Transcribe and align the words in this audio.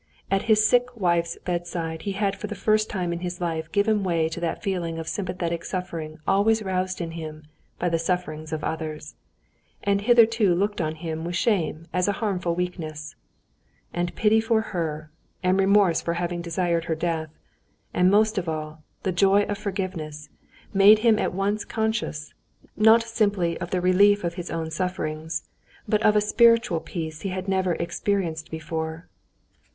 At 0.31 0.41
his 0.49 0.67
sick 0.67 0.87
wife's 0.99 1.37
bedside 1.45 2.01
he 2.01 2.13
had 2.13 2.35
for 2.35 2.47
the 2.47 2.55
first 2.55 2.89
time 2.89 3.13
in 3.13 3.19
his 3.19 3.39
life 3.39 3.71
given 3.71 4.01
way 4.03 4.29
to 4.29 4.39
that 4.39 4.63
feeling 4.63 4.97
of 4.97 5.07
sympathetic 5.07 5.63
suffering 5.63 6.17
always 6.27 6.63
roused 6.63 7.01
in 7.01 7.11
him 7.11 7.43
by 7.77 7.87
the 7.87 7.99
sufferings 7.99 8.51
of 8.51 8.63
others, 8.63 9.13
and 9.83 10.01
hitherto 10.01 10.55
looked 10.55 10.81
on 10.81 10.93
by 10.93 10.97
him 11.01 11.23
with 11.23 11.35
shame 11.35 11.85
as 11.93 12.07
a 12.07 12.13
harmful 12.13 12.55
weakness. 12.55 13.15
And 13.93 14.15
pity 14.15 14.41
for 14.41 14.61
her, 14.73 15.11
and 15.43 15.59
remorse 15.59 16.01
for 16.01 16.15
having 16.15 16.41
desired 16.41 16.85
her 16.85 16.95
death, 16.95 17.29
and 17.93 18.09
most 18.09 18.39
of 18.39 18.49
all, 18.49 18.81
the 19.03 19.11
joy 19.11 19.43
of 19.43 19.59
forgiveness, 19.59 20.29
made 20.73 20.97
him 21.05 21.19
at 21.19 21.31
once 21.31 21.63
conscious, 21.63 22.33
not 22.75 23.03
simply 23.03 23.55
of 23.59 23.69
the 23.69 23.81
relief 23.81 24.23
of 24.23 24.33
his 24.33 24.49
own 24.49 24.71
sufferings, 24.71 25.43
but 25.87 26.01
of 26.01 26.15
a 26.15 26.21
spiritual 26.21 26.79
peace 26.79 27.21
he 27.21 27.29
had 27.29 27.47
never 27.47 27.73
experienced 27.75 28.49
before. 28.49 29.07